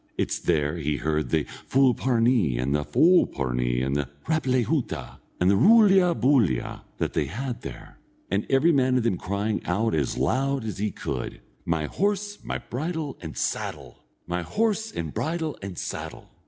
It's 0.17 0.39
there 0.39 0.77
he 0.77 0.97
heard 0.97 1.29
the 1.29 1.43
fulparnee, 1.69 2.57
and 2.57 2.73
the 2.73 2.83
folpornee, 2.83 3.81
the 3.93 4.09
rap 4.27 4.47
lay 4.47 4.63
hoota, 4.63 5.19
and 5.39 5.47
the 5.51 5.55
roolya 5.55 6.19
boolya, 6.19 6.81
that 6.97 7.13
they 7.13 7.25
had 7.27 7.61
there, 7.61 7.99
and 8.31 8.47
every 8.49 8.71
man 8.71 8.97
of 8.97 9.03
them 9.03 9.15
crying 9.19 9.61
out 9.63 9.93
as 9.93 10.17
loud 10.17 10.65
as 10.65 10.79
he 10.79 10.89
could: 10.89 11.39
"My 11.65 11.85
horse, 11.85 12.39
and 12.43 12.63
bridle, 12.67 13.15
and 13.21 13.37
saddle! 13.37 14.03
My 14.25 14.41
horse, 14.41 14.91
and 14.91 15.13
bridle, 15.13 15.55
and 15.61 15.77
saddle!" 15.77 16.31